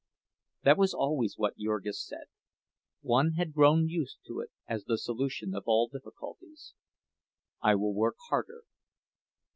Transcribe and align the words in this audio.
That 0.63 0.79
was 0.79 0.95
always 0.95 1.37
what 1.37 1.57
Jurgis 1.59 2.03
said. 2.03 2.25
Ona 3.07 3.35
had 3.35 3.53
grown 3.53 3.87
used 3.87 4.17
to 4.25 4.39
it 4.39 4.49
as 4.67 4.85
the 4.85 4.97
solution 4.97 5.53
of 5.53 5.65
all 5.67 5.89
difficulties—"I 5.89 7.75
will 7.75 7.93
work 7.93 8.15
harder!" 8.29 8.63